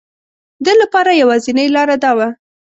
ده 0.65 0.71
لپاره 0.81 1.11
یوازینی 1.21 1.67
لاره 1.75 1.95
دا 2.03 2.11
وه. 2.17 2.27